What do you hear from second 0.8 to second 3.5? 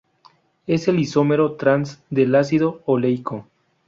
el isómero trans del ácido oleico.